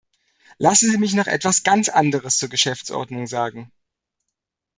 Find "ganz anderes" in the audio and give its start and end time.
1.61-2.39